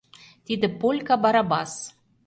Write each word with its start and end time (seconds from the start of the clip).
Тиде 0.45 0.67
полька 0.79 1.15
Барабас. 1.23 1.73